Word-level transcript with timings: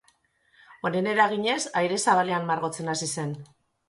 Honen 0.87 1.09
eraginez, 1.11 1.57
aire 1.81 1.99
zabalean 2.05 2.47
margotzen 2.53 2.89
hasi 2.95 3.11
zen. 3.17 3.37